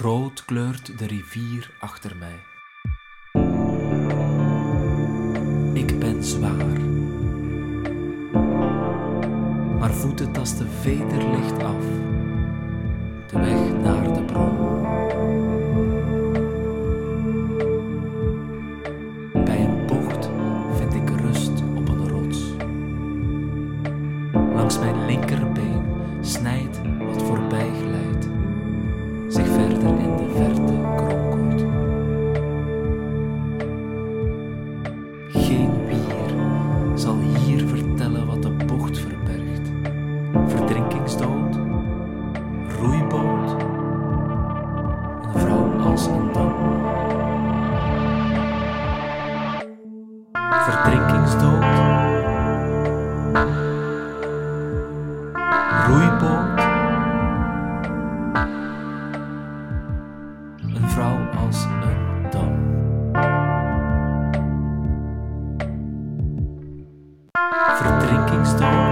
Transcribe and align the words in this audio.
Rood 0.00 0.44
kleurt 0.44 0.98
de 0.98 1.06
rivier 1.06 1.70
achter 1.78 2.12
mij. 2.18 2.38
Ik 5.72 5.98
ben 5.98 6.24
zwaar. 6.24 6.80
Maar 9.78 9.92
voeten 9.92 10.32
tasten 10.32 10.68
vederlicht 10.70 11.62
af. 11.62 11.84
De 13.26 13.38
weg 13.38 13.72
naar 13.82 14.14
de 14.14 14.22
bron. 14.22 14.82
Bij 19.44 19.60
een 19.60 19.86
bocht 19.86 20.30
vind 20.76 20.94
ik 20.94 21.20
rust 21.20 21.62
op 21.74 21.88
een 21.88 22.08
rots. 22.08 22.40
Langs 24.54 24.78
mijn 24.78 25.06
linkerbeen 25.06 25.55
Verdrinkingsdood, 50.76 51.64
roeiboot, 55.86 56.60
een 60.74 60.88
vrouw 60.88 61.18
als 61.46 61.64
een 61.64 62.30
dam. 62.30 62.54
Verdrinkingsdood, 67.76 68.85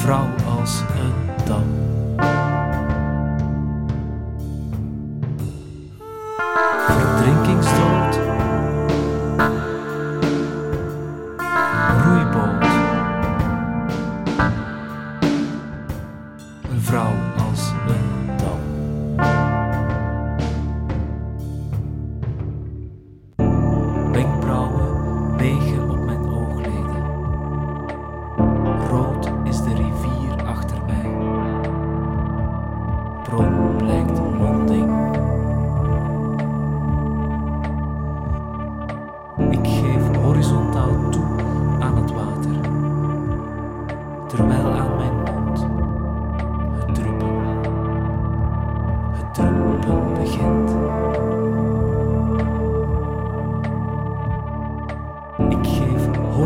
vrouw 0.00 0.28
als 0.60 0.80
een 0.80 1.44
dam. 1.44 1.99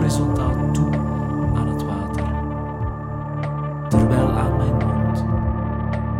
Horizontaal 0.04 0.70
toe 0.72 0.90
aan 1.54 1.68
het 1.68 1.84
water, 1.84 2.24
terwijl 3.88 4.28
aan 4.28 4.56
mijn 4.56 4.72
mond 4.72 5.24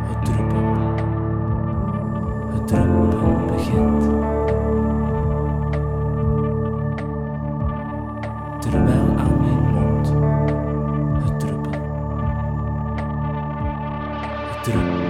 het 0.09 0.25
druppen, 0.25 0.65
het 2.53 2.67
druppen 2.67 3.47
begint. 3.47 4.03
Terwijl 8.59 9.17
aan 9.19 9.41
mijn 9.41 9.73
mond 9.73 10.12
het 11.25 11.41
druppen, 11.41 11.81
het 14.50 14.65
druppen 14.65 15.04